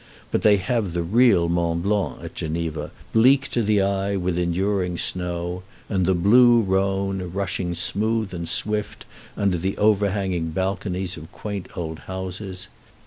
But 0.31 0.41
they 0.41 0.57
have 0.57 0.93
the 0.93 1.03
real 1.03 1.47
Mont 1.47 1.83
Blanc 1.83 2.23
at 2.23 2.33
Geneva, 2.33 2.89
bleak 3.13 3.49
to 3.49 3.61
the 3.61 3.83
eye 3.83 4.15
with 4.15 4.39
enduring 4.39 4.97
snow, 4.97 5.61
and 5.89 6.07
the 6.07 6.15
Blue 6.15 6.61
Rhone, 6.61 7.29
rushing 7.31 7.75
smooth 7.75 8.33
and 8.33 8.49
swift 8.49 9.05
under 9.37 9.59
the 9.59 9.77
overhanging 9.77 10.49
balconies 10.49 11.17
of 11.17 11.31
quaint 11.31 11.67
old 11.77 11.99
houses. 11.99 12.67